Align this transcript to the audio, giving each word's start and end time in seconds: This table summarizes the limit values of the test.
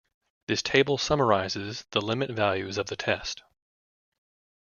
This 0.47 0.63
table 0.63 0.97
summarizes 0.97 1.85
the 1.91 2.01
limit 2.01 2.31
values 2.31 2.79
of 2.79 2.87
the 2.87 2.95
test. 2.95 3.43